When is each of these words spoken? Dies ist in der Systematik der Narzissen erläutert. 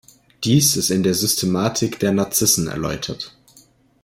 Dies 0.45 0.77
ist 0.77 0.89
in 0.89 1.03
der 1.03 1.13
Systematik 1.13 1.99
der 1.99 2.11
Narzissen 2.11 2.67
erläutert. 2.67 3.35